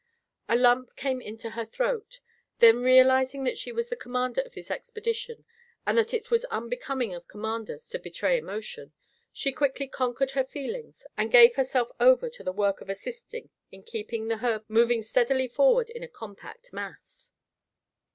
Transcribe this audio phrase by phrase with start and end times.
[0.49, 2.21] A lump came into her throat.
[2.57, 5.45] Then, realizing that she was the commander of this expedition
[5.85, 8.93] and that it was unbecoming of commanders to betray emotion,
[9.31, 13.83] she quickly conquered her feelings and gave herself over to the work of assisting in
[13.83, 17.31] keeping the herd moving steadily forward in a compact mass.